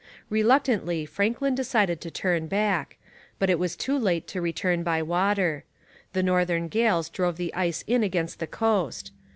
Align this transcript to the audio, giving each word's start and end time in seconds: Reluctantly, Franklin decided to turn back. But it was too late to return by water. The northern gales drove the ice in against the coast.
Reluctantly, 0.31 1.05
Franklin 1.05 1.53
decided 1.53 2.01
to 2.01 2.09
turn 2.09 2.47
back. 2.47 2.97
But 3.37 3.51
it 3.51 3.59
was 3.59 3.75
too 3.75 3.99
late 3.99 4.25
to 4.29 4.41
return 4.41 4.81
by 4.81 5.03
water. 5.03 5.63
The 6.13 6.23
northern 6.23 6.69
gales 6.69 7.07
drove 7.07 7.37
the 7.37 7.53
ice 7.53 7.83
in 7.85 8.01
against 8.01 8.39
the 8.39 8.47
coast. 8.47 9.11